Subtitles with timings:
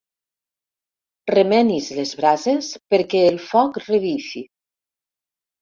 [1.31, 4.43] Remenis les brases perquè el foc revifi.